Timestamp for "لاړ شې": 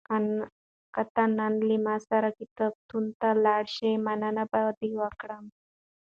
3.45-3.91